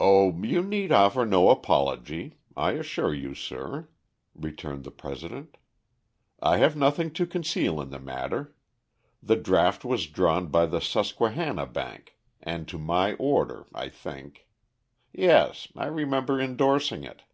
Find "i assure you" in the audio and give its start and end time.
2.56-3.34